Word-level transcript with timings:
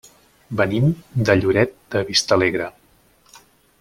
Venim 0.61 0.87
de 1.29 1.35
Lloret 1.41 1.75
de 1.97 2.03
Vistalegre. 2.09 2.71